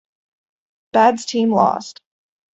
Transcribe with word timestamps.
Badd's 0.95 1.27
team 1.27 1.53
lost. 1.53 2.01